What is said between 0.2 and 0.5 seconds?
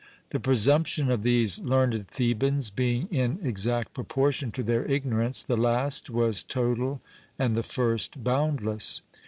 The